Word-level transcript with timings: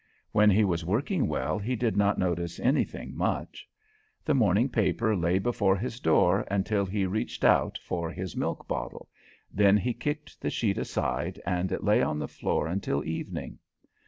When 0.31 0.49
he 0.49 0.63
was 0.65 0.83
working 0.83 1.27
well 1.27 1.59
he 1.59 1.75
did 1.75 1.95
not 1.95 2.17
notice 2.17 2.59
anything 2.59 3.15
much. 3.15 3.69
The 4.25 4.33
morning 4.33 4.67
paper 4.67 5.15
lay 5.15 5.37
before 5.37 5.75
his 5.77 5.99
door 5.99 6.43
until 6.49 6.87
he 6.87 7.05
reached 7.05 7.43
out 7.43 7.77
for 7.77 8.09
his 8.09 8.35
milk 8.35 8.67
bottle, 8.67 9.09
then 9.53 9.77
he 9.77 9.93
kicked 9.93 10.41
the 10.41 10.49
sheet 10.49 10.79
inside 10.79 11.39
and 11.45 11.71
it 11.71 11.83
lay 11.83 12.01
on 12.01 12.17
the 12.17 12.27
floor 12.27 12.65
until 12.65 13.05
evening. 13.05 13.59